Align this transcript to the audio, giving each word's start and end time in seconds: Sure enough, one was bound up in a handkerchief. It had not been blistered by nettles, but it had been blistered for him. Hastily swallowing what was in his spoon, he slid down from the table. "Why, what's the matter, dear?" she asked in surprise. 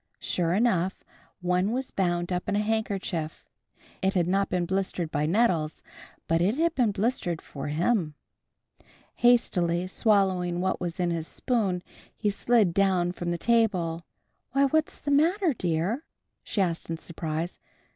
Sure 0.19 0.55
enough, 0.55 1.03
one 1.41 1.71
was 1.71 1.91
bound 1.91 2.31
up 2.31 2.49
in 2.49 2.55
a 2.55 2.59
handkerchief. 2.59 3.45
It 4.01 4.15
had 4.15 4.25
not 4.25 4.49
been 4.49 4.65
blistered 4.65 5.11
by 5.11 5.27
nettles, 5.27 5.83
but 6.27 6.41
it 6.41 6.57
had 6.57 6.73
been 6.73 6.91
blistered 6.91 7.39
for 7.39 7.67
him. 7.67 8.15
Hastily 9.17 9.85
swallowing 9.85 10.59
what 10.59 10.81
was 10.81 10.99
in 10.99 11.11
his 11.11 11.27
spoon, 11.27 11.83
he 12.17 12.31
slid 12.31 12.73
down 12.73 13.11
from 13.11 13.29
the 13.29 13.37
table. 13.37 14.03
"Why, 14.53 14.65
what's 14.65 14.99
the 15.01 15.11
matter, 15.11 15.53
dear?" 15.53 16.03
she 16.43 16.61
asked 16.63 16.89
in 16.89 16.97
surprise. 16.97 17.59